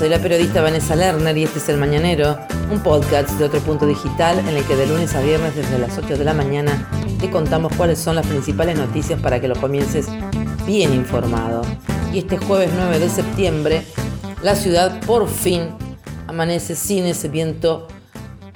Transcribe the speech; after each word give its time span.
Soy 0.00 0.08
la 0.08 0.18
periodista 0.18 0.62
Vanessa 0.62 0.96
Lerner 0.96 1.36
y 1.36 1.44
este 1.44 1.58
es 1.58 1.68
El 1.68 1.76
Mañanero, 1.76 2.38
un 2.72 2.82
podcast 2.82 3.32
de 3.32 3.44
otro 3.44 3.60
punto 3.60 3.86
digital 3.86 4.38
en 4.38 4.56
el 4.56 4.64
que 4.64 4.74
de 4.74 4.86
lunes 4.86 5.14
a 5.14 5.20
viernes 5.20 5.54
desde 5.54 5.78
las 5.78 5.98
8 5.98 6.16
de 6.16 6.24
la 6.24 6.32
mañana 6.32 6.88
te 7.20 7.28
contamos 7.28 7.70
cuáles 7.76 7.98
son 7.98 8.16
las 8.16 8.26
principales 8.26 8.78
noticias 8.78 9.20
para 9.20 9.42
que 9.42 9.48
lo 9.48 9.56
comiences 9.56 10.06
bien 10.66 10.94
informado. 10.94 11.60
Y 12.14 12.20
este 12.20 12.38
jueves 12.38 12.70
9 12.74 12.98
de 12.98 13.10
septiembre, 13.10 13.82
la 14.42 14.54
ciudad 14.54 15.00
por 15.00 15.28
fin 15.28 15.68
amanece 16.26 16.76
sin 16.76 17.04
ese 17.04 17.28
viento 17.28 17.86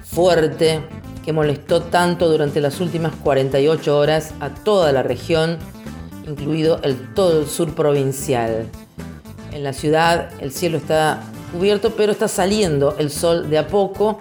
fuerte 0.03 0.81
que 1.23 1.31
molestó 1.31 1.83
tanto 1.83 2.27
durante 2.27 2.59
las 2.59 2.81
últimas 2.81 3.13
48 3.17 3.95
horas 3.95 4.33
a 4.39 4.49
toda 4.49 4.91
la 4.91 5.03
región, 5.03 5.59
incluido 6.27 6.79
el 6.81 7.13
todo 7.13 7.41
el 7.41 7.47
sur 7.47 7.75
provincial. 7.75 8.65
En 9.51 9.63
la 9.63 9.73
ciudad 9.73 10.31
el 10.41 10.51
cielo 10.51 10.79
está 10.79 11.21
cubierto, 11.55 11.91
pero 11.95 12.11
está 12.11 12.27
saliendo 12.27 12.95
el 12.97 13.09
sol 13.09 13.49
de 13.49 13.57
a 13.57 13.67
poco. 13.67 14.19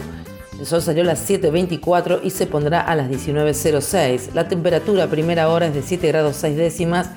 El 0.59 0.67
sol 0.67 0.83
salió 0.83 1.03
a 1.03 1.07
las 1.07 1.29
7.24 1.29 2.21
y 2.23 2.31
se 2.31 2.47
pondrá 2.47 2.81
a 2.81 2.95
las 2.95 3.11
19.06. 3.11 4.33
La 4.35 4.49
temperatura 4.49 5.05
a 5.05 5.07
primera 5.09 5.49
hora 5.49 5.67
es 5.67 5.75
de 5.75 5.83
7 5.83 6.07
grados 6.09 6.37
6 6.37 6.57
décimas 6.57 7.11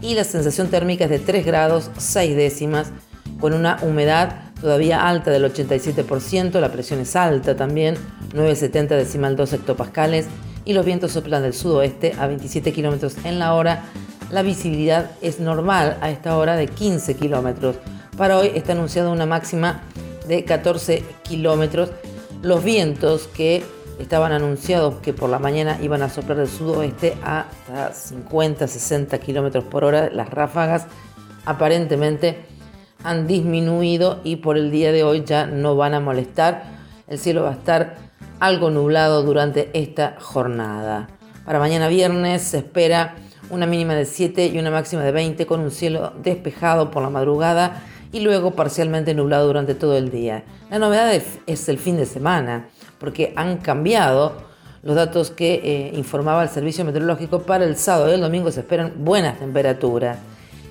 y 0.00 0.14
la 0.14 0.24
sensación 0.24 0.68
térmica 0.68 1.04
es 1.04 1.10
de 1.10 1.18
3 1.18 1.46
grados 1.46 1.90
6 1.96 2.36
décimas, 2.36 2.92
con 3.40 3.54
una 3.54 3.78
humedad 3.82 4.52
todavía 4.60 5.08
alta 5.08 5.30
del 5.30 5.44
87%, 5.44 6.60
la 6.60 6.70
presión 6.70 7.00
es 7.00 7.16
alta 7.16 7.56
también, 7.56 7.96
9,70 8.34 8.88
decimal 8.88 9.34
2 9.34 9.54
hectopascales, 9.54 10.26
y 10.66 10.72
los 10.74 10.84
vientos 10.84 11.12
soplan 11.12 11.42
del 11.42 11.54
sudoeste 11.54 12.14
a 12.18 12.26
27 12.26 12.72
kilómetros 12.72 13.16
en 13.24 13.38
la 13.38 13.54
hora. 13.54 13.84
La 14.30 14.42
visibilidad 14.42 15.10
es 15.20 15.40
normal 15.40 15.98
a 16.00 16.10
esta 16.10 16.36
hora 16.36 16.56
de 16.56 16.66
15 16.66 17.14
kilómetros. 17.16 17.76
Para 18.16 18.38
hoy 18.38 18.52
está 18.54 18.72
anunciada 18.72 19.10
una 19.10 19.26
máxima 19.26 19.82
de 20.28 20.44
14 20.44 21.02
kilómetros. 21.24 21.90
Los 22.42 22.62
vientos 22.62 23.26
que 23.26 23.64
estaban 23.98 24.30
anunciados 24.30 24.94
que 25.02 25.12
por 25.12 25.28
la 25.28 25.40
mañana 25.40 25.78
iban 25.82 26.00
a 26.02 26.08
soplar 26.08 26.38
del 26.38 26.48
sudoeste 26.48 27.16
a 27.24 27.46
50, 27.92 28.68
60 28.68 29.18
kilómetros 29.18 29.64
por 29.64 29.82
hora, 29.82 30.10
las 30.12 30.30
ráfagas 30.30 30.86
aparentemente 31.44 32.44
han 33.02 33.26
disminuido 33.26 34.20
y 34.22 34.36
por 34.36 34.58
el 34.58 34.70
día 34.70 34.92
de 34.92 35.02
hoy 35.02 35.24
ya 35.26 35.46
no 35.46 35.74
van 35.74 35.94
a 35.94 36.00
molestar. 36.00 36.62
El 37.08 37.18
cielo 37.18 37.42
va 37.42 37.50
a 37.50 37.54
estar 37.54 37.96
algo 38.38 38.70
nublado 38.70 39.24
durante 39.24 39.70
esta 39.72 40.14
jornada. 40.20 41.08
Para 41.44 41.58
mañana 41.58 41.88
viernes 41.88 42.42
se 42.42 42.58
espera 42.58 43.16
una 43.50 43.66
mínima 43.66 43.94
de 43.94 44.04
7 44.04 44.46
y 44.46 44.58
una 44.58 44.70
máxima 44.70 45.02
de 45.02 45.10
20 45.10 45.46
con 45.46 45.60
un 45.60 45.72
cielo 45.72 46.12
despejado 46.22 46.92
por 46.92 47.02
la 47.02 47.10
madrugada 47.10 47.82
y 48.14 48.20
luego 48.20 48.52
parcialmente 48.52 49.12
nublado 49.12 49.48
durante 49.48 49.74
todo 49.74 49.98
el 49.98 50.10
día. 50.10 50.44
La 50.70 50.78
novedad 50.78 51.12
es 51.12 51.68
el 51.68 51.78
fin 51.78 51.98
de 51.98 52.06
semana, 52.06 52.68
porque 52.98 53.34
han 53.36 53.58
cambiado 53.58 54.54
los 54.84 54.94
datos 54.94 55.30
que 55.30 55.54
eh, 55.64 55.92
informaba 55.96 56.42
el 56.42 56.48
servicio 56.48 56.84
meteorológico. 56.84 57.40
Para 57.40 57.64
el 57.64 57.76
sábado 57.76 58.10
y 58.10 58.14
el 58.14 58.20
domingo 58.20 58.52
se 58.52 58.60
esperan 58.60 58.92
buenas 58.98 59.38
temperaturas. 59.38 60.18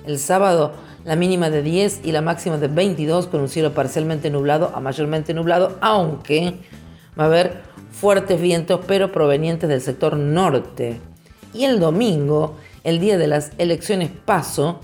El 0.06 0.18
sábado 0.18 0.72
la 1.04 1.16
mínima 1.16 1.50
de 1.50 1.62
10 1.62 2.00
y 2.04 2.12
la 2.12 2.22
máxima 2.22 2.56
de 2.56 2.68
22 2.68 3.26
con 3.26 3.42
un 3.42 3.48
cielo 3.48 3.74
parcialmente 3.74 4.30
nublado 4.30 4.72
a 4.74 4.80
mayormente 4.80 5.34
nublado, 5.34 5.76
aunque 5.82 6.54
va 7.18 7.24
a 7.24 7.26
haber 7.26 7.60
fuertes 7.92 8.40
vientos 8.40 8.80
pero 8.86 9.12
provenientes 9.12 9.68
del 9.68 9.82
sector 9.82 10.16
norte. 10.16 10.98
Y 11.52 11.64
el 11.64 11.78
domingo, 11.78 12.56
el 12.84 13.00
día 13.00 13.18
de 13.18 13.26
las 13.26 13.52
elecciones 13.58 14.10
paso, 14.24 14.80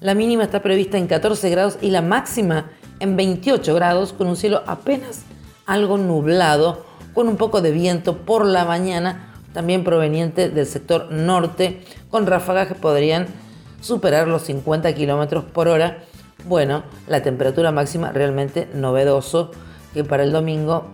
la 0.00 0.14
mínima 0.14 0.44
está 0.44 0.62
prevista 0.62 0.98
en 0.98 1.06
14 1.06 1.50
grados 1.50 1.78
y 1.80 1.90
la 1.90 2.02
máxima 2.02 2.70
en 3.00 3.16
28 3.16 3.74
grados 3.74 4.12
con 4.12 4.26
un 4.26 4.36
cielo 4.36 4.62
apenas 4.66 5.22
algo 5.66 5.98
nublado, 5.98 6.84
con 7.14 7.28
un 7.28 7.36
poco 7.36 7.60
de 7.60 7.72
viento 7.72 8.18
por 8.18 8.46
la 8.46 8.64
mañana, 8.64 9.34
también 9.52 9.84
proveniente 9.84 10.48
del 10.48 10.66
sector 10.66 11.10
norte, 11.10 11.82
con 12.10 12.26
ráfagas 12.26 12.68
que 12.68 12.74
podrían 12.74 13.26
superar 13.80 14.28
los 14.28 14.42
50 14.42 14.94
kilómetros 14.94 15.44
por 15.44 15.68
hora. 15.68 16.04
Bueno, 16.46 16.84
la 17.08 17.22
temperatura 17.22 17.72
máxima 17.72 18.12
realmente 18.12 18.68
novedoso 18.74 19.50
que 19.94 20.04
para 20.04 20.22
el 20.22 20.32
domingo 20.32 20.86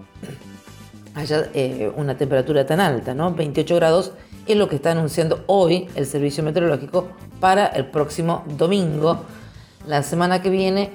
haya 1.14 1.50
eh, 1.54 1.92
una 1.96 2.16
temperatura 2.16 2.64
tan 2.64 2.80
alta, 2.80 3.14
¿no? 3.14 3.34
28 3.34 3.74
grados 3.76 4.12
es 4.46 4.56
lo 4.56 4.68
que 4.68 4.76
está 4.76 4.92
anunciando 4.92 5.44
hoy 5.46 5.88
el 5.94 6.06
servicio 6.06 6.42
meteorológico 6.42 7.08
para 7.40 7.66
el 7.66 7.86
próximo 7.86 8.44
domingo. 8.56 9.24
La 9.86 10.02
semana 10.02 10.42
que 10.42 10.50
viene 10.50 10.90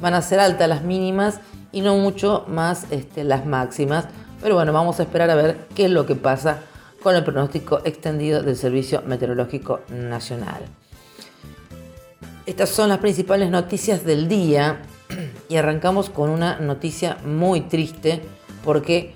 van 0.00 0.14
a 0.14 0.22
ser 0.22 0.40
altas 0.40 0.68
las 0.68 0.82
mínimas 0.82 1.40
y 1.72 1.80
no 1.80 1.96
mucho 1.96 2.44
más 2.48 2.86
este, 2.90 3.24
las 3.24 3.46
máximas. 3.46 4.06
Pero 4.40 4.54
bueno, 4.54 4.72
vamos 4.72 5.00
a 5.00 5.04
esperar 5.04 5.30
a 5.30 5.34
ver 5.34 5.66
qué 5.74 5.86
es 5.86 5.90
lo 5.90 6.06
que 6.06 6.14
pasa 6.14 6.58
con 7.02 7.16
el 7.16 7.24
pronóstico 7.24 7.80
extendido 7.84 8.42
del 8.42 8.56
Servicio 8.56 9.02
Meteorológico 9.06 9.80
Nacional. 9.88 10.62
Estas 12.46 12.70
son 12.70 12.88
las 12.88 12.98
principales 12.98 13.50
noticias 13.50 14.04
del 14.04 14.28
día 14.28 14.82
y 15.48 15.56
arrancamos 15.56 16.10
con 16.10 16.30
una 16.30 16.58
noticia 16.58 17.18
muy 17.24 17.62
triste 17.62 18.22
porque 18.64 19.14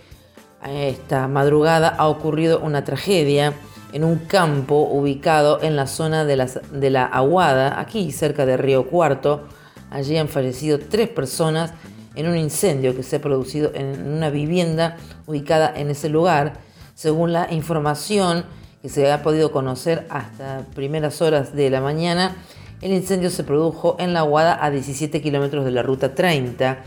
esta 0.64 1.28
madrugada 1.28 1.88
ha 1.88 2.08
ocurrido 2.08 2.60
una 2.60 2.84
tragedia 2.84 3.52
en 3.96 4.04
un 4.04 4.18
campo 4.18 4.90
ubicado 4.92 5.62
en 5.62 5.74
la 5.74 5.86
zona 5.86 6.26
de 6.26 6.36
la, 6.36 6.44
de 6.44 6.90
la 6.90 7.06
Aguada, 7.06 7.80
aquí 7.80 8.12
cerca 8.12 8.44
de 8.44 8.58
Río 8.58 8.90
Cuarto. 8.90 9.44
Allí 9.88 10.18
han 10.18 10.28
fallecido 10.28 10.78
tres 10.78 11.08
personas 11.08 11.72
en 12.14 12.28
un 12.28 12.36
incendio 12.36 12.94
que 12.94 13.02
se 13.02 13.16
ha 13.16 13.20
producido 13.22 13.72
en 13.74 14.06
una 14.06 14.28
vivienda 14.28 14.98
ubicada 15.24 15.72
en 15.74 15.88
ese 15.88 16.10
lugar. 16.10 16.58
Según 16.94 17.32
la 17.32 17.50
información 17.50 18.44
que 18.82 18.90
se 18.90 19.10
ha 19.10 19.22
podido 19.22 19.50
conocer 19.50 20.06
hasta 20.10 20.66
primeras 20.74 21.22
horas 21.22 21.56
de 21.56 21.70
la 21.70 21.80
mañana, 21.80 22.36
el 22.82 22.92
incendio 22.92 23.30
se 23.30 23.44
produjo 23.44 23.96
en 23.98 24.12
la 24.12 24.20
Aguada 24.20 24.62
a 24.62 24.70
17 24.70 25.22
kilómetros 25.22 25.64
de 25.64 25.70
la 25.70 25.82
ruta 25.82 26.14
30. 26.14 26.84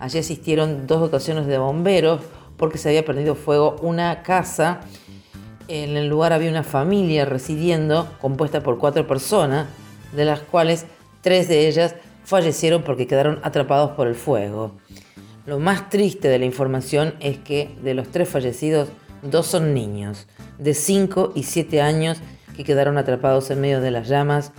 Allí 0.00 0.18
asistieron 0.18 0.88
dos 0.88 0.98
dotaciones 1.02 1.46
de 1.46 1.56
bomberos 1.56 2.20
porque 2.56 2.78
se 2.78 2.88
había 2.88 3.04
perdido 3.04 3.36
fuego 3.36 3.76
una 3.80 4.24
casa 4.24 4.80
en 5.68 5.96
el 5.96 6.08
lugar 6.08 6.32
había 6.32 6.50
una 6.50 6.62
familia 6.62 7.24
residiendo 7.24 8.08
compuesta 8.20 8.62
por 8.62 8.78
cuatro 8.78 9.06
personas, 9.06 9.68
de 10.12 10.24
las 10.24 10.40
cuales 10.40 10.86
tres 11.20 11.48
de 11.48 11.68
ellas 11.68 11.94
fallecieron 12.24 12.82
porque 12.82 13.06
quedaron 13.06 13.38
atrapados 13.42 13.92
por 13.92 14.06
el 14.06 14.14
fuego. 14.14 14.72
Lo 15.46 15.58
más 15.58 15.88
triste 15.88 16.28
de 16.28 16.38
la 16.38 16.44
información 16.44 17.14
es 17.20 17.38
que 17.38 17.74
de 17.82 17.94
los 17.94 18.10
tres 18.10 18.28
fallecidos, 18.28 18.88
dos 19.22 19.46
son 19.46 19.72
niños, 19.74 20.26
de 20.58 20.74
5 20.74 21.32
y 21.34 21.44
7 21.44 21.80
años, 21.80 22.18
que 22.56 22.64
quedaron 22.64 22.98
atrapados 22.98 23.50
en 23.50 23.60
medio 23.60 23.80
de 23.80 23.90
las 23.90 24.08
llamas. 24.08 24.52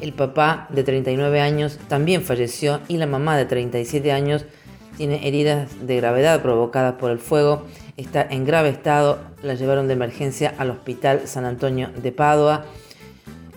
El 0.00 0.12
papá, 0.12 0.68
de 0.70 0.84
39 0.84 1.40
años, 1.40 1.78
también 1.88 2.22
falleció 2.22 2.80
y 2.86 2.98
la 2.98 3.06
mamá, 3.06 3.36
de 3.36 3.46
37 3.46 4.12
años, 4.12 4.44
tiene 4.98 5.26
heridas 5.26 5.86
de 5.86 5.96
gravedad 5.96 6.42
provocadas 6.42 6.96
por 6.96 7.10
el 7.10 7.20
fuego 7.20 7.62
está 7.98 8.26
en 8.30 8.44
grave 8.44 8.68
estado, 8.68 9.18
la 9.42 9.54
llevaron 9.54 9.88
de 9.88 9.94
emergencia 9.94 10.54
al 10.56 10.70
Hospital 10.70 11.22
San 11.26 11.44
Antonio 11.44 11.90
de 12.00 12.12
Padua. 12.12 12.64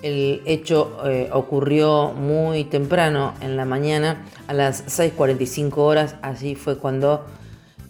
El 0.02 0.42
hecho 0.46 0.98
eh, 1.06 1.30
ocurrió 1.32 2.12
muy 2.12 2.64
temprano 2.64 3.36
en 3.42 3.56
la 3.56 3.66
mañana, 3.66 4.24
a 4.48 4.54
las 4.54 4.86
6.45 4.88 5.78
horas, 5.78 6.16
así 6.24 6.56
fue 6.56 6.80
cuando 6.80 7.24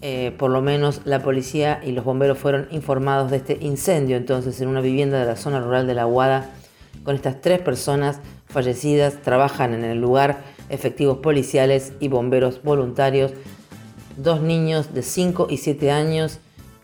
eh, 0.02 0.36
por 0.38 0.52
lo 0.52 0.62
menos 0.62 1.02
la 1.06 1.24
policía 1.24 1.80
y 1.86 1.94
los 1.94 2.04
bomberos 2.04 2.38
fueron 2.38 2.68
informados 2.72 3.32
de 3.32 3.38
este 3.38 3.58
incendio, 3.62 4.18
entonces 4.18 4.60
en 4.60 4.68
una 4.68 4.82
vivienda 4.82 5.20
de 5.20 5.26
la 5.26 5.38
zona 5.38 5.62
rural 5.62 5.88
de 5.88 5.94
La 5.94 6.04
Guada, 6.04 6.50
con 7.06 7.16
estas 7.16 7.40
tres 7.40 7.62
personas 7.62 8.20
fallecidas, 8.48 9.22
trabajan 9.22 9.74
en 9.74 9.86
el 9.86 10.02
lugar 10.02 10.40
efectivos 10.72 11.18
policiales 11.20 11.94
y 12.00 12.08
bomberos 12.08 12.64
voluntarios 12.64 13.34
dos 14.18 14.42
niños 14.42 14.94
de 14.94 15.02
5 15.02 15.48
y 15.50 15.58
7 15.58 15.92
años, 15.92 16.40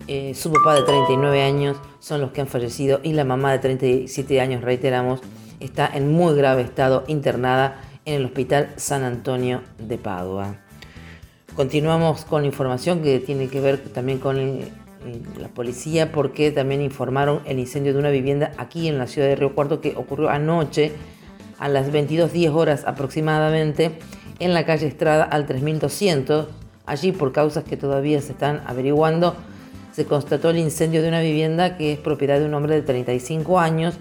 eh, 0.08 0.34
su 0.36 0.52
papá 0.52 0.76
de 0.76 0.84
39 0.84 1.44
años 1.44 1.78
son 2.00 2.22
los 2.22 2.32
que 2.32 2.42
han 2.42 2.48
fallecido 2.48 3.00
y 3.04 3.14
la 3.14 3.24
mamá 3.24 3.52
de 3.52 3.60
37 3.60 4.42
años, 4.42 4.62
reiteramos, 4.62 5.22
está 5.60 5.90
en 5.94 6.12
muy 6.12 6.36
grave 6.36 6.62
estado 6.62 7.04
internada 7.08 7.82
en 8.06 8.16
el 8.16 8.26
Hospital 8.26 8.74
San 8.78 9.04
Antonio 9.04 9.62
de 9.80 9.98
Padua. 9.98 10.56
Continuamos 11.56 12.24
con 12.26 12.46
información 12.46 13.02
que 13.02 13.20
tiene 13.20 13.48
que 13.48 13.60
ver 13.60 13.80
también 13.80 14.20
con 14.20 14.38
la 15.40 15.48
policía 15.50 16.12
porque 16.12 16.52
también 16.52 16.82
informaron 16.82 17.42
el 17.46 17.60
incendio 17.60 17.94
de 17.94 18.00
una 18.00 18.10
vivienda 18.10 18.52
aquí 18.58 18.88
en 18.88 18.98
la 18.98 19.08
ciudad 19.08 19.28
de 19.28 19.36
Río 19.36 19.56
Cuarto 19.56 19.82
que 19.82 19.96
ocurrió 19.96 20.30
anoche 20.30 20.92
a 21.60 21.70
las 21.70 21.92
22.10 21.92 22.54
horas 22.54 22.84
aproximadamente 22.86 24.00
en 24.40 24.54
la 24.54 24.66
calle 24.66 24.88
Estrada 24.88 25.24
al 25.24 25.46
3200. 25.46 26.48
Allí, 26.86 27.12
por 27.12 27.32
causas 27.32 27.64
que 27.64 27.78
todavía 27.78 28.22
se 28.22 28.32
están 28.32 28.62
averiguando, 28.66 29.36
se 29.92 30.06
constató 30.06 30.52
el 30.52 30.58
incendio 30.58 31.02
de 31.02 31.10
una 31.10 31.22
vivienda 31.22 31.76
que 31.76 31.94
es 31.94 32.00
propiedad 32.00 32.40
de 32.40 32.46
un 32.46 32.54
hombre 32.54 32.76
de 32.76 32.82
35 32.84 33.60
años. 33.60 33.96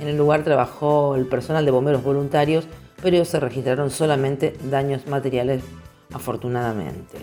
En 0.00 0.08
el 0.08 0.16
lugar 0.16 0.44
trabajó 0.44 1.16
el 1.16 1.26
personal 1.26 1.64
de 1.64 1.70
bomberos 1.70 2.02
voluntarios, 2.02 2.66
pero 3.02 3.24
se 3.24 3.40
registraron 3.40 3.90
solamente 3.90 4.56
daños 4.70 5.06
materiales, 5.06 5.62
afortunadamente. 6.12 7.18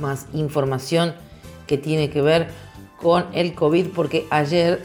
Más 0.00 0.26
información 0.32 1.14
que 1.66 1.78
tiene 1.78 2.10
que 2.10 2.22
ver 2.22 2.48
con 3.00 3.26
el 3.32 3.54
COVID, 3.54 3.88
porque 3.94 4.26
ayer 4.30 4.82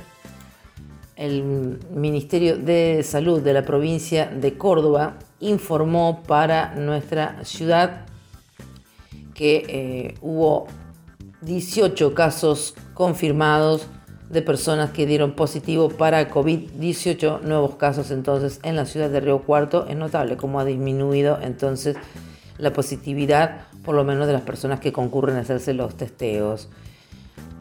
el 1.22 1.78
Ministerio 1.94 2.58
de 2.58 3.04
Salud 3.04 3.42
de 3.42 3.54
la 3.54 3.62
provincia 3.62 4.26
de 4.26 4.58
Córdoba 4.58 5.20
informó 5.40 6.24
para 6.26 6.74
nuestra 6.74 7.46
ciudad 7.46 8.08
que 9.36 9.64
eh, 9.68 10.16
hubo 10.22 10.66
18 11.42 12.16
casos 12.16 12.74
confirmados 12.96 13.86
de 14.32 14.42
personas 14.42 14.90
que 14.90 15.06
dieron 15.06 15.34
positivo 15.34 15.90
para 15.90 16.28
COVID, 16.28 16.72
18 16.80 17.42
nuevos 17.44 17.76
casos 17.76 18.10
entonces 18.10 18.60
en 18.64 18.76
la 18.76 18.88
ciudad 18.88 19.12
de 19.12 19.20
Río 19.20 19.44
Cuarto. 19.44 19.86
Es 19.88 19.96
notable 19.96 20.38
cómo 20.38 20.60
ha 20.60 20.66
disminuido 20.66 21.38
entonces 21.40 21.98
la 22.58 22.74
positividad, 22.74 23.68
por 23.84 23.94
lo 23.94 24.04
menos 24.04 24.26
de 24.26 24.34
las 24.34 24.42
personas 24.42 24.80
que 24.80 24.92
concurren 24.92 25.36
a 25.36 25.42
hacerse 25.42 25.76
los 25.76 25.96
testeos. 25.96 26.68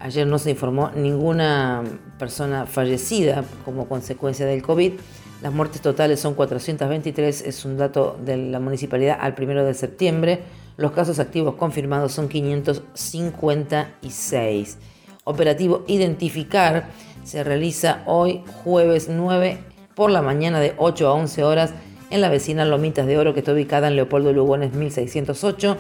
Ayer 0.01 0.27
no 0.27 0.39
se 0.39 0.51
informó 0.51 0.91
ninguna 0.97 1.85
persona 2.19 2.65
fallecida 2.65 3.45
como 3.67 3.87
consecuencia 3.87 4.47
del 4.47 4.63
COVID. 4.63 4.95
Las 5.43 5.53
muertes 5.53 5.83
totales 5.83 6.21
son 6.21 6.33
423, 6.35 7.43
es 7.43 7.67
un 7.67 7.77
dato 7.77 8.19
de 8.25 8.39
la 8.39 8.61
municipalidad 8.61 9.19
al 9.21 9.35
primero 9.35 9.63
de 9.63 9.75
septiembre. 9.75 10.41
Los 10.79 10.93
casos 10.93 11.19
activos 11.19 11.57
confirmados 11.57 12.13
son 12.13 12.29
556. 12.29 14.79
Operativo 15.25 15.85
Identificar 15.87 16.89
se 17.23 17.45
realiza 17.45 18.03
hoy 18.07 18.43
jueves 18.65 19.11
9 19.11 19.59
por 19.95 20.11
la 20.11 20.23
mañana 20.23 20.61
de 20.61 20.73
8 20.79 21.09
a 21.09 21.13
11 21.13 21.45
horas 21.45 21.75
en 22.09 22.23
la 22.23 22.31
vecina 22.31 22.65
Lomitas 22.65 23.07
de 23.07 23.19
Oro 23.19 23.35
que 23.35 23.41
está 23.41 23.53
ubicada 23.53 23.89
en 23.89 23.97
Leopoldo 23.97 24.33
Lugones 24.33 24.73
1608 24.73 25.77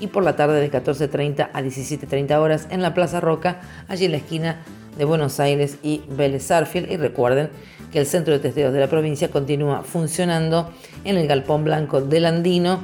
y 0.00 0.08
por 0.08 0.24
la 0.24 0.36
tarde 0.36 0.60
de 0.60 0.70
14.30 0.70 1.50
a 1.52 1.62
17.30 1.62 2.36
horas 2.38 2.66
en 2.70 2.82
la 2.82 2.94
Plaza 2.94 3.20
Roca, 3.20 3.60
allí 3.88 4.06
en 4.06 4.12
la 4.12 4.18
esquina 4.18 4.58
de 4.96 5.04
Buenos 5.04 5.40
Aires 5.40 5.78
y 5.82 6.02
Vélez 6.08 6.48
Y 6.74 6.96
recuerden 6.96 7.50
que 7.92 7.98
el 8.00 8.06
centro 8.06 8.34
de 8.34 8.40
testeos 8.40 8.72
de 8.72 8.80
la 8.80 8.88
provincia 8.88 9.30
continúa 9.30 9.82
funcionando 9.82 10.72
en 11.04 11.16
el 11.16 11.28
Galpón 11.28 11.64
Blanco 11.64 12.00
del 12.00 12.26
Andino 12.26 12.80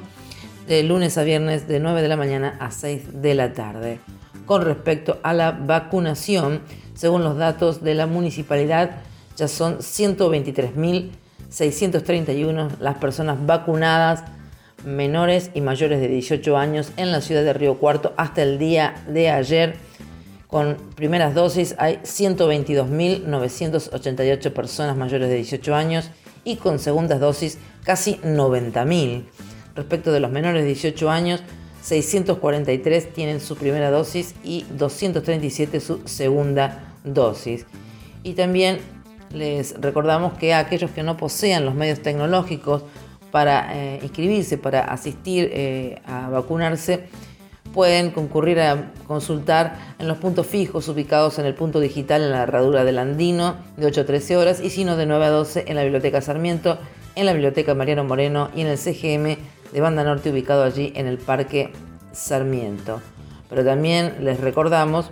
de 0.67 0.83
lunes 0.83 1.19
a 1.19 1.25
viernes 1.25 1.69
de 1.69 1.79
9 1.81 2.01
de 2.01 2.09
la 2.09 2.17
mañana 2.17 2.57
a 2.61 2.71
6 2.71 3.21
de 3.21 3.35
la 3.35 3.53
tarde. 3.53 4.01
Con 4.47 4.63
respecto 4.63 5.19
a 5.23 5.35
la 5.35 5.53
vacunación, 5.53 6.63
según 6.95 7.23
los 7.25 7.37
datos 7.37 7.83
de 7.83 7.95
la 7.95 8.07
municipalidad, 8.07 9.03
ya 9.37 9.49
son 9.49 9.79
123.631 9.79 12.79
las 12.79 12.97
personas 12.97 13.45
vacunadas 13.45 14.25
menores 14.85 15.51
y 15.55 15.61
mayores 15.61 16.01
de 16.01 16.09
18 16.09 16.57
años 16.57 16.93
en 16.97 17.13
la 17.13 17.21
ciudad 17.21 17.43
de 17.43 17.53
Río 17.53 17.79
Cuarto 17.79 18.15
hasta 18.17 18.43
el 18.43 18.59
día 18.59 19.05
de 19.09 19.29
ayer. 19.31 19.77
Con 20.47 20.77
primeras 20.95 21.35
dosis 21.35 21.75
hay 21.79 21.97
122.988 22.05 24.53
personas 24.53 24.97
mayores 24.97 25.29
de 25.29 25.35
18 25.37 25.75
años 25.75 26.11
y 26.45 26.57
con 26.57 26.79
segundas 26.79 27.21
dosis 27.21 27.59
casi 27.83 28.17
90.000. 28.17 29.25
Respecto 29.75 30.13
de 30.13 30.21
los 30.21 30.31
menores 30.31 30.63
de 30.63 30.69
18 30.69 31.11
años, 31.11 31.43
643 31.83 33.13
tienen 33.13 33.41
su 33.41 33.57
primera 33.57 33.91
dosis 33.91 34.35
y 34.45 34.65
237 34.71 35.81
su 35.81 36.01
segunda 36.05 36.95
dosis. 37.03 37.67
Y 38.23 38.35
también 38.35 38.79
les 39.33 39.75
recordamos 39.81 40.35
que 40.35 40.55
aquellos 40.55 40.93
que 40.93 41.03
no 41.03 41.17
posean 41.17 41.65
los 41.65 41.75
medios 41.75 42.01
tecnológicos 42.01 42.85
para 43.35 43.77
eh, 43.77 43.99
inscribirse, 44.01 44.59
para 44.59 44.83
asistir 44.83 45.51
eh, 45.53 46.01
a 46.07 46.29
vacunarse, 46.29 47.09
pueden 47.73 48.13
concurrir 48.13 48.61
a 48.61 48.93
consultar 49.09 49.77
en 49.99 50.07
los 50.07 50.19
puntos 50.19 50.47
fijos 50.47 50.87
ubicados 50.87 51.41
en 51.41 51.47
el 51.47 51.57
punto 51.57 51.81
digital 51.81 52.23
en 52.23 52.31
la 52.31 52.45
herradura 52.45 52.85
del 52.85 52.97
Andino 52.97 53.57
de 53.77 53.87
8 53.87 54.03
a 54.03 54.07
13 54.07 54.37
horas 54.37 54.61
y 54.61 54.71
si 54.71 54.85
no 54.85 54.97
de 54.97 55.07
9 55.07 55.25
a 55.25 55.31
12 55.31 55.65
en 55.67 55.75
la 55.75 55.83
Biblioteca 55.83 56.21
Sarmiento, 56.21 56.79
en 57.17 57.27
la 57.27 57.33
Biblioteca 57.33 57.75
Mariano 57.75 58.05
Moreno 58.05 58.51
y 58.55 58.61
en 58.61 58.69
el 58.69 58.79
CGM 58.79 59.37
de 59.73 59.81
Banda 59.81 60.05
Norte 60.05 60.31
ubicado 60.31 60.63
allí 60.63 60.93
en 60.95 61.09
el 61.09 61.19
Parque 61.19 61.73
Sarmiento. 62.13 63.01
Pero 63.51 63.65
también 63.65 64.15
les 64.21 64.39
recordamos 64.39 65.11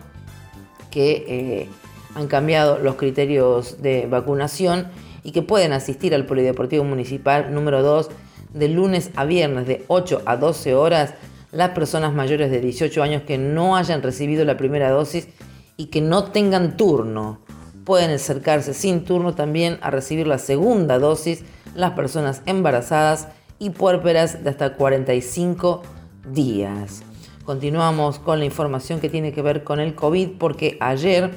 que 0.92 1.24
eh, 1.26 1.68
han 2.14 2.28
cambiado 2.28 2.78
los 2.78 2.94
criterios 2.94 3.82
de 3.82 4.06
vacunación 4.06 4.86
y 5.24 5.32
que 5.32 5.42
pueden 5.42 5.72
asistir 5.72 6.14
al 6.14 6.26
Polideportivo 6.26 6.84
Municipal 6.84 7.54
número 7.54 7.82
2 7.82 8.10
de 8.54 8.68
lunes 8.68 9.10
a 9.16 9.24
viernes 9.24 9.66
de 9.66 9.84
8 9.88 10.22
a 10.26 10.36
12 10.36 10.74
horas 10.74 11.14
las 11.52 11.70
personas 11.70 12.14
mayores 12.14 12.50
de 12.50 12.60
18 12.60 13.02
años 13.02 13.22
que 13.22 13.38
no 13.38 13.76
hayan 13.76 14.02
recibido 14.02 14.44
la 14.44 14.56
primera 14.56 14.90
dosis 14.90 15.28
y 15.76 15.86
que 15.86 16.00
no 16.00 16.24
tengan 16.24 16.76
turno. 16.76 17.40
Pueden 17.84 18.10
acercarse 18.10 18.74
sin 18.74 19.04
turno 19.04 19.34
también 19.34 19.78
a 19.82 19.90
recibir 19.90 20.26
la 20.26 20.38
segunda 20.38 20.98
dosis 20.98 21.44
las 21.74 21.92
personas 21.92 22.42
embarazadas 22.46 23.28
y 23.58 23.70
puérperas 23.70 24.44
de 24.44 24.50
hasta 24.50 24.74
45 24.74 25.82
días. 26.30 27.02
Continuamos 27.44 28.18
con 28.18 28.38
la 28.38 28.44
información 28.44 29.00
que 29.00 29.08
tiene 29.08 29.32
que 29.32 29.42
ver 29.42 29.64
con 29.64 29.80
el 29.80 29.94
COVID 29.94 30.30
porque 30.38 30.76
ayer 30.80 31.30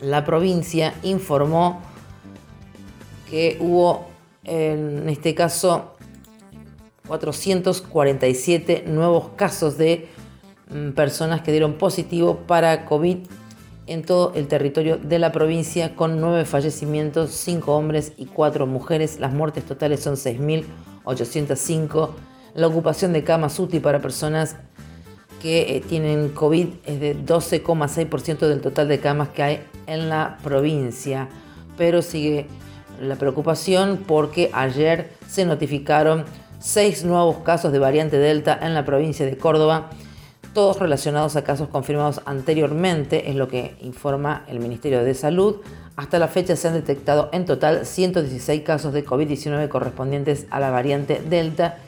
la 0.00 0.24
provincia 0.24 0.94
informó 1.02 1.82
que 3.30 3.56
hubo 3.60 4.06
en 4.44 5.08
este 5.08 5.34
caso 5.34 5.94
447 7.06 8.84
nuevos 8.86 9.30
casos 9.36 9.78
de 9.78 10.08
mm, 10.68 10.90
personas 10.90 11.42
que 11.42 11.50
dieron 11.52 11.74
positivo 11.74 12.38
para 12.46 12.84
COVID 12.84 13.18
en 13.86 14.02
todo 14.04 14.32
el 14.36 14.46
territorio 14.46 14.98
de 14.98 15.18
la 15.18 15.32
provincia, 15.32 15.96
con 15.96 16.20
nueve 16.20 16.44
fallecimientos, 16.44 17.32
cinco 17.32 17.74
hombres 17.76 18.12
y 18.16 18.26
cuatro 18.26 18.66
mujeres. 18.66 19.18
Las 19.18 19.32
muertes 19.32 19.64
totales 19.64 20.00
son 20.00 20.14
6.805. 20.14 22.10
La 22.54 22.68
ocupación 22.68 23.12
de 23.12 23.24
camas 23.24 23.58
UTI 23.58 23.80
para 23.80 24.00
personas 24.00 24.54
que 25.42 25.76
eh, 25.76 25.80
tienen 25.80 26.28
COVID 26.28 26.68
es 26.86 27.00
de 27.00 27.16
12,6% 27.16 28.38
del 28.46 28.60
total 28.60 28.86
de 28.86 29.00
camas 29.00 29.30
que 29.30 29.42
hay 29.42 29.60
en 29.88 30.08
la 30.08 30.38
provincia. 30.44 31.28
Pero 31.76 32.00
sigue 32.02 32.46
la 33.00 33.16
preocupación 33.16 34.04
porque 34.06 34.50
ayer 34.52 35.10
se 35.28 35.44
notificaron 35.44 36.24
seis 36.58 37.04
nuevos 37.04 37.38
casos 37.38 37.72
de 37.72 37.78
variante 37.78 38.18
Delta 38.18 38.58
en 38.60 38.74
la 38.74 38.84
provincia 38.84 39.24
de 39.24 39.36
Córdoba, 39.36 39.90
todos 40.52 40.78
relacionados 40.78 41.36
a 41.36 41.44
casos 41.44 41.68
confirmados 41.68 42.20
anteriormente, 42.26 43.30
es 43.30 43.36
lo 43.36 43.48
que 43.48 43.76
informa 43.80 44.44
el 44.48 44.60
Ministerio 44.60 45.02
de 45.04 45.14
Salud. 45.14 45.56
Hasta 45.96 46.18
la 46.18 46.28
fecha 46.28 46.56
se 46.56 46.68
han 46.68 46.74
detectado 46.74 47.28
en 47.32 47.44
total 47.44 47.86
116 47.86 48.62
casos 48.62 48.92
de 48.92 49.04
COVID-19 49.04 49.68
correspondientes 49.68 50.46
a 50.50 50.60
la 50.60 50.70
variante 50.70 51.22
Delta 51.28 51.78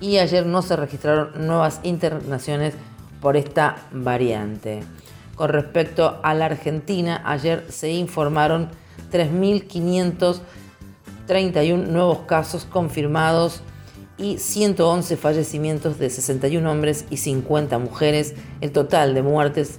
y 0.00 0.18
ayer 0.18 0.46
no 0.46 0.62
se 0.62 0.76
registraron 0.76 1.46
nuevas 1.46 1.80
internaciones 1.82 2.74
por 3.20 3.36
esta 3.36 3.76
variante. 3.92 4.80
Con 5.34 5.50
respecto 5.50 6.18
a 6.22 6.34
la 6.34 6.46
Argentina, 6.46 7.22
ayer 7.24 7.66
se 7.68 7.90
informaron 7.90 8.70
3.531 9.12 11.86
nuevos 11.86 12.18
casos 12.26 12.64
confirmados 12.64 13.62
y 14.18 14.38
111 14.38 15.16
fallecimientos 15.16 15.98
de 15.98 16.10
61 16.10 16.70
hombres 16.70 17.06
y 17.10 17.16
50 17.18 17.78
mujeres. 17.78 18.34
El 18.60 18.72
total 18.72 19.14
de 19.14 19.22
muertes 19.22 19.78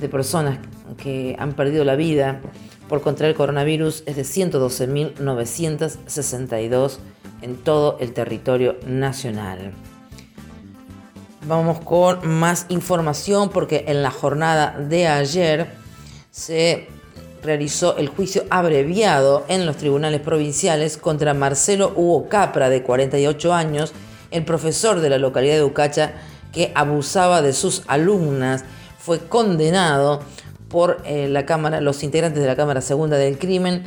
de 0.00 0.08
personas 0.08 0.58
que 0.96 1.34
han 1.38 1.52
perdido 1.54 1.84
la 1.84 1.96
vida 1.96 2.40
por 2.88 3.02
contraer 3.02 3.32
el 3.32 3.36
coronavirus 3.36 4.04
es 4.06 4.14
de 4.16 4.22
112.962 4.22 6.98
en 7.42 7.56
todo 7.56 7.98
el 8.00 8.12
territorio 8.12 8.76
nacional. 8.86 9.72
Vamos 11.46 11.80
con 11.80 12.26
más 12.26 12.64
información 12.68 13.50
porque 13.50 13.84
en 13.88 14.02
la 14.02 14.10
jornada 14.10 14.78
de 14.78 15.06
ayer 15.06 15.70
se 16.30 16.88
realizó 17.42 17.96
el 17.96 18.08
juicio 18.08 18.44
abreviado 18.50 19.44
en 19.48 19.66
los 19.66 19.76
tribunales 19.76 20.20
provinciales 20.20 20.96
contra 20.96 21.34
Marcelo 21.34 21.92
Hugo 21.94 22.28
Capra, 22.28 22.68
de 22.68 22.82
48 22.82 23.54
años, 23.54 23.92
el 24.30 24.44
profesor 24.44 25.00
de 25.00 25.10
la 25.10 25.18
localidad 25.18 25.56
de 25.56 25.64
Ucacha 25.64 26.12
que 26.52 26.72
abusaba 26.74 27.42
de 27.42 27.52
sus 27.52 27.82
alumnas. 27.86 28.64
fue 28.98 29.20
condenado 29.20 30.20
por 30.68 31.00
eh, 31.04 31.28
la 31.28 31.46
Cámara, 31.46 31.80
los 31.80 32.02
integrantes 32.02 32.40
de 32.42 32.48
la 32.48 32.56
Cámara 32.56 32.80
Segunda 32.80 33.16
del 33.16 33.38
Crimen 33.38 33.84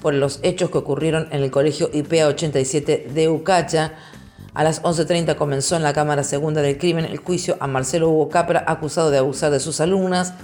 por 0.00 0.14
los 0.14 0.40
hechos 0.42 0.70
que 0.70 0.78
ocurrieron 0.78 1.28
en 1.30 1.42
el 1.42 1.50
colegio 1.50 1.90
IPA 1.92 2.28
87 2.28 3.08
de 3.14 3.28
Ucacha. 3.28 3.92
A 4.52 4.62
las 4.62 4.82
11.30 4.82 5.34
comenzó 5.36 5.76
en 5.76 5.82
la 5.82 5.92
Cámara 5.92 6.22
Segunda 6.22 6.62
del 6.62 6.78
Crimen 6.78 7.04
el 7.04 7.16
juicio 7.16 7.56
a 7.60 7.66
Marcelo 7.66 8.10
Hugo 8.10 8.28
Capra, 8.28 8.64
acusado 8.66 9.10
de 9.10 9.18
abusar 9.18 9.50
de 9.50 9.60
sus 9.60 9.80
alumnas. 9.80 10.34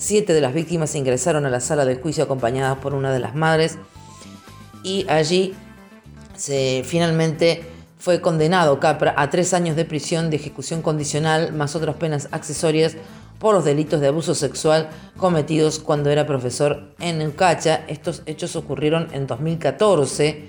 Siete 0.00 0.32
de 0.32 0.40
las 0.40 0.54
víctimas 0.54 0.94
ingresaron 0.94 1.44
a 1.44 1.50
la 1.50 1.60
sala 1.60 1.84
del 1.84 2.00
juicio 2.00 2.24
acompañadas 2.24 2.78
por 2.78 2.94
una 2.94 3.12
de 3.12 3.18
las 3.18 3.34
madres 3.34 3.76
y 4.82 5.04
allí 5.10 5.54
finalmente 6.84 7.64
fue 7.98 8.22
condenado 8.22 8.80
Capra 8.80 9.12
a 9.18 9.28
tres 9.28 9.52
años 9.52 9.76
de 9.76 9.84
prisión 9.84 10.30
de 10.30 10.36
ejecución 10.36 10.80
condicional 10.80 11.52
más 11.52 11.76
otras 11.76 11.96
penas 11.96 12.28
accesorias 12.32 12.96
por 13.38 13.54
los 13.54 13.66
delitos 13.66 14.00
de 14.00 14.06
abuso 14.06 14.34
sexual 14.34 14.88
cometidos 15.18 15.78
cuando 15.78 16.08
era 16.08 16.26
profesor 16.26 16.94
en 16.98 17.20
Ucacha. 17.26 17.84
Estos 17.86 18.22
hechos 18.24 18.56
ocurrieron 18.56 19.08
en 19.12 19.26
2014 19.26 20.44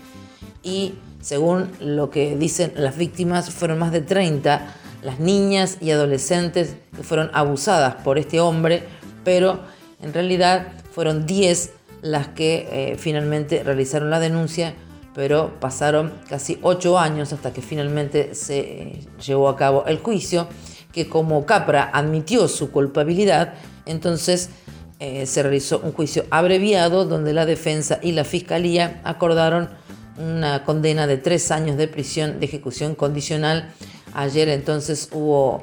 y 0.63 0.93
según 1.19 1.69
lo 1.81 2.09
que 2.09 2.37
dicen 2.37 2.71
las 2.77 2.95
víctimas 2.95 3.49
fueron 3.49 3.79
más 3.79 3.91
de 3.91 3.99
30 3.99 4.75
las 5.03 5.19
niñas 5.19 5.77
y 5.81 5.91
adolescentes 5.91 6.75
que 6.95 7.03
fueron 7.03 7.31
abusadas 7.33 7.95
por 7.95 8.17
este 8.17 8.39
hombre, 8.39 8.83
pero 9.23 9.59
en 10.01 10.13
realidad 10.13 10.67
fueron 10.91 11.25
10 11.25 11.71
las 12.01 12.29
que 12.29 12.67
eh, 12.71 12.95
finalmente 12.97 13.63
realizaron 13.63 14.09
la 14.09 14.19
denuncia 14.19 14.73
pero 15.13 15.59
pasaron 15.59 16.13
casi 16.29 16.57
ocho 16.61 16.97
años 16.97 17.33
hasta 17.33 17.51
que 17.51 17.61
finalmente 17.61 18.33
se 18.33 18.59
eh, 18.59 18.99
llevó 19.25 19.49
a 19.49 19.57
cabo 19.57 19.85
el 19.85 19.99
juicio, 19.99 20.47
que 20.93 21.09
como 21.09 21.45
Capra 21.45 21.89
admitió 21.93 22.47
su 22.47 22.71
culpabilidad, 22.71 23.53
entonces 23.85 24.49
eh, 24.99 25.25
se 25.25 25.43
realizó 25.43 25.79
un 25.83 25.91
juicio 25.91 26.25
abreviado 26.29 27.05
donde 27.05 27.33
la 27.33 27.45
defensa 27.45 27.99
y 28.01 28.11
la 28.13 28.23
fiscalía 28.23 29.01
acordaron 29.03 29.69
una 30.17 30.63
condena 30.63 31.07
de 31.07 31.17
tres 31.17 31.51
años 31.51 31.77
de 31.77 31.87
prisión 31.87 32.39
de 32.39 32.45
ejecución 32.45 32.95
condicional. 32.95 33.73
Ayer 34.13 34.49
entonces 34.49 35.09
hubo 35.11 35.61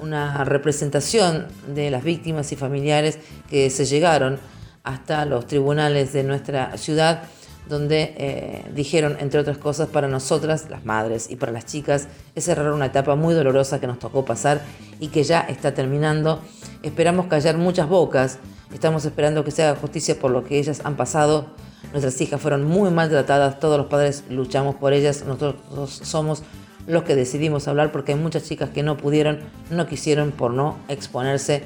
una 0.00 0.44
representación 0.44 1.46
de 1.74 1.90
las 1.90 2.04
víctimas 2.04 2.52
y 2.52 2.56
familiares 2.56 3.18
que 3.50 3.70
se 3.70 3.84
llegaron 3.84 4.38
hasta 4.84 5.24
los 5.24 5.46
tribunales 5.46 6.12
de 6.12 6.24
nuestra 6.24 6.76
ciudad 6.76 7.24
donde 7.68 8.14
eh, 8.16 8.64
dijeron, 8.74 9.16
entre 9.20 9.40
otras 9.40 9.58
cosas, 9.58 9.88
para 9.88 10.08
nosotras, 10.08 10.68
las 10.70 10.84
madres, 10.84 11.30
y 11.30 11.36
para 11.36 11.52
las 11.52 11.66
chicas, 11.66 12.08
es 12.34 12.44
cerrar 12.44 12.72
una 12.72 12.86
etapa 12.86 13.14
muy 13.14 13.34
dolorosa 13.34 13.80
que 13.80 13.86
nos 13.86 13.98
tocó 13.98 14.24
pasar 14.24 14.62
y 15.00 15.08
que 15.08 15.22
ya 15.22 15.40
está 15.40 15.74
terminando. 15.74 16.40
Esperamos 16.82 17.26
callar 17.26 17.58
muchas 17.58 17.88
bocas, 17.88 18.38
estamos 18.72 19.04
esperando 19.04 19.44
que 19.44 19.50
se 19.50 19.62
haga 19.62 19.78
justicia 19.78 20.18
por 20.18 20.30
lo 20.30 20.44
que 20.44 20.58
ellas 20.58 20.80
han 20.84 20.96
pasado. 20.96 21.46
Nuestras 21.92 22.20
hijas 22.20 22.40
fueron 22.40 22.64
muy 22.64 22.90
maltratadas, 22.90 23.60
todos 23.60 23.78
los 23.78 23.86
padres 23.86 24.24
luchamos 24.30 24.76
por 24.76 24.92
ellas, 24.92 25.24
nosotros 25.24 25.56
somos 26.02 26.42
los 26.88 27.04
que 27.04 27.14
decidimos 27.14 27.68
hablar 27.68 27.92
porque 27.92 28.12
hay 28.12 28.18
muchas 28.18 28.44
chicas 28.44 28.70
que 28.70 28.82
no 28.82 28.96
pudieron, 28.96 29.40
no 29.70 29.86
quisieron 29.86 30.32
por 30.32 30.52
no 30.52 30.78
exponerse, 30.88 31.62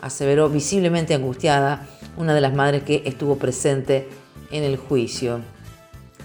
aseveró 0.00 0.48
visiblemente 0.48 1.12
angustiada 1.12 1.88
una 2.16 2.34
de 2.34 2.40
las 2.40 2.54
madres 2.54 2.84
que 2.84 3.02
estuvo 3.04 3.36
presente 3.36 4.08
en 4.52 4.62
el 4.62 4.76
juicio. 4.76 5.40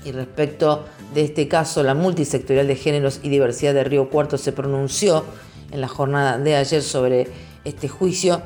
Y 0.05 0.11
respecto 0.11 0.85
de 1.15 1.23
este 1.25 1.47
caso, 1.47 1.81
la 1.81 1.95
multisectorial 1.95 2.67
de 2.67 2.75
géneros 2.75 3.19
y 3.23 3.29
diversidad 3.29 3.73
de 3.73 3.83
Río 3.83 4.09
Cuarto 4.09 4.37
se 4.37 4.51
pronunció 4.51 5.25
en 5.71 5.81
la 5.81 5.87
jornada 5.87 6.37
de 6.37 6.55
ayer 6.55 6.83
sobre 6.83 7.27
este 7.65 7.89
juicio 7.89 8.43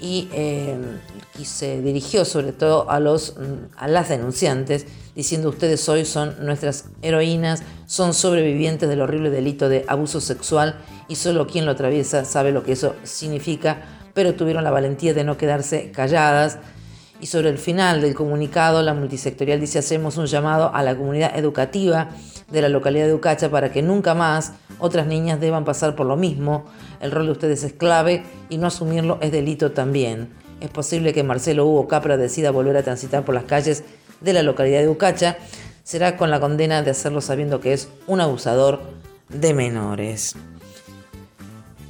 y, 0.00 0.28
eh, 0.32 0.76
se 1.42 1.80
dirigió 1.80 2.24
sobre 2.24 2.52
todo 2.52 2.90
a, 2.90 2.98
los, 2.98 3.34
a 3.76 3.88
las 3.88 4.08
denunciantes, 4.08 4.86
diciendo 5.14 5.48
ustedes 5.48 5.88
hoy 5.88 6.04
son 6.04 6.34
nuestras 6.44 6.86
heroínas, 7.02 7.62
son 7.86 8.14
sobrevivientes 8.14 8.88
del 8.88 9.00
horrible 9.00 9.30
delito 9.30 9.68
de 9.68 9.84
abuso 9.88 10.20
sexual 10.20 10.76
y 11.08 11.16
solo 11.16 11.46
quien 11.46 11.64
lo 11.66 11.72
atraviesa 11.72 12.24
sabe 12.24 12.52
lo 12.52 12.62
que 12.62 12.72
eso 12.72 12.94
significa, 13.04 13.82
pero 14.14 14.34
tuvieron 14.34 14.64
la 14.64 14.70
valentía 14.70 15.14
de 15.14 15.24
no 15.24 15.36
quedarse 15.36 15.90
calladas, 15.90 16.58
y 17.20 17.26
sobre 17.26 17.48
el 17.48 17.58
final 17.58 18.00
del 18.00 18.14
comunicado, 18.14 18.82
la 18.82 18.94
multisectorial 18.94 19.60
dice 19.60 19.78
hacemos 19.78 20.16
un 20.16 20.26
llamado 20.26 20.74
a 20.74 20.82
la 20.82 20.96
comunidad 20.96 21.36
educativa 21.38 22.10
de 22.50 22.62
la 22.62 22.68
localidad 22.68 23.06
de 23.06 23.14
Ucacha 23.14 23.50
para 23.50 23.72
que 23.72 23.82
nunca 23.82 24.14
más 24.14 24.52
otras 24.78 25.06
niñas 25.06 25.40
deban 25.40 25.64
pasar 25.64 25.96
por 25.96 26.06
lo 26.06 26.16
mismo. 26.16 26.66
El 27.00 27.10
rol 27.10 27.26
de 27.26 27.32
ustedes 27.32 27.64
es 27.64 27.72
clave 27.72 28.22
y 28.48 28.58
no 28.58 28.66
asumirlo 28.66 29.18
es 29.20 29.32
delito 29.32 29.72
también. 29.72 30.28
Es 30.60 30.70
posible 30.70 31.12
que 31.12 31.22
Marcelo 31.22 31.66
Hugo 31.66 31.88
Capra 31.88 32.16
decida 32.16 32.50
volver 32.50 32.76
a 32.76 32.82
transitar 32.82 33.24
por 33.24 33.34
las 33.34 33.44
calles 33.44 33.84
de 34.20 34.32
la 34.32 34.42
localidad 34.42 34.80
de 34.80 34.88
Ucacha. 34.88 35.38
Será 35.84 36.16
con 36.16 36.30
la 36.30 36.40
condena 36.40 36.82
de 36.82 36.90
hacerlo 36.90 37.20
sabiendo 37.20 37.60
que 37.60 37.72
es 37.72 37.88
un 38.06 38.20
abusador 38.20 38.80
de 39.28 39.54
menores. 39.54 40.34